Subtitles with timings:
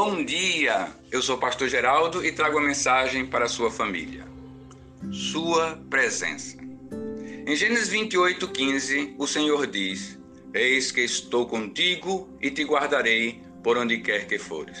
[0.00, 0.94] Bom dia!
[1.10, 4.24] Eu sou o pastor Geraldo e trago a mensagem para a sua família.
[5.10, 6.56] Sua presença.
[7.44, 10.16] Em Gênesis 28:15, o Senhor diz:
[10.54, 14.78] Eis que estou contigo e te guardarei por onde quer que fores.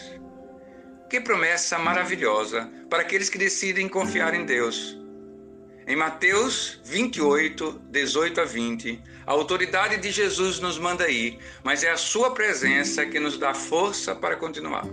[1.10, 4.96] Que promessa maravilhosa para aqueles que decidem confiar em Deus.
[5.84, 11.90] Em Mateus 28, 18 a 20, a autoridade de Jesus nos manda ir, mas é
[11.90, 14.86] a sua presença que nos dá força para continuar.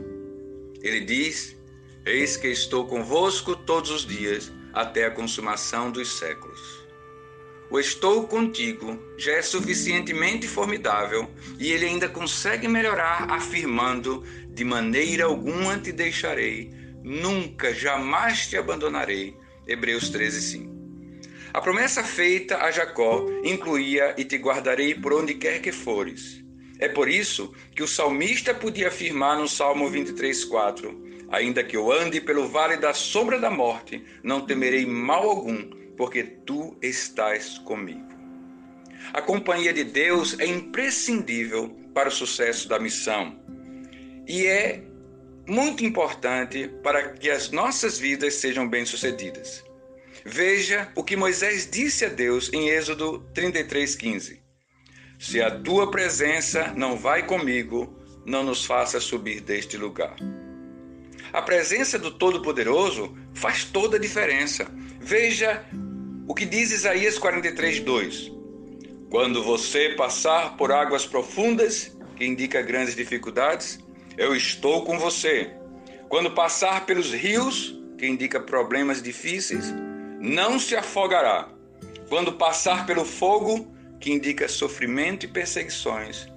[0.85, 1.57] Ele diz:
[2.05, 6.85] Eis que estou convosco todos os dias, até a consumação dos séculos.
[7.71, 15.25] O estou contigo já é suficientemente formidável e ele ainda consegue melhorar afirmando: de maneira
[15.25, 16.71] alguma te deixarei,
[17.01, 19.35] nunca, jamais te abandonarei.
[19.67, 20.75] Hebreus 13, 5.
[21.51, 26.44] A promessa feita a Jacó incluía e te guardarei por onde quer que fores.
[26.79, 32.19] É por isso que o salmista podia afirmar no Salmo 23:4: Ainda que eu ande
[32.19, 38.05] pelo vale da sombra da morte, não temerei mal algum, porque tu estás comigo.
[39.13, 43.39] A companhia de Deus é imprescindível para o sucesso da missão
[44.27, 44.83] e é
[45.47, 49.63] muito importante para que as nossas vidas sejam bem-sucedidas.
[50.25, 54.44] Veja o que Moisés disse a Deus em Êxodo 33:15.
[55.17, 60.15] Se a tua presença não vai comigo, não nos faça subir deste lugar.
[61.31, 64.67] A presença do Todo-Poderoso faz toda a diferença.
[64.99, 65.65] Veja
[66.27, 68.31] o que diz Isaías 43:2.
[69.09, 73.79] Quando você passar por águas profundas, que indica grandes dificuldades,
[74.17, 75.51] eu estou com você.
[76.09, 79.73] Quando passar pelos rios, que indica problemas difíceis,
[80.19, 81.49] não se afogará.
[82.09, 86.27] Quando passar pelo fogo, que indica sofrimento e perseguições,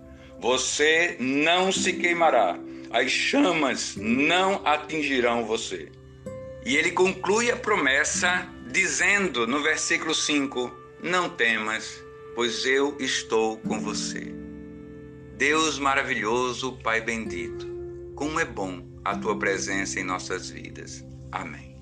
[0.40, 2.58] você não se queimará,
[2.90, 5.90] as chamas não atingirão você.
[6.64, 10.70] E ele conclui a promessa dizendo no versículo 5:
[11.02, 12.02] Não temas,
[12.34, 14.32] pois eu estou com você.
[15.36, 17.66] Deus maravilhoso, Pai bendito,
[18.14, 21.04] como é bom a tua presença em nossas vidas.
[21.30, 21.77] Amém.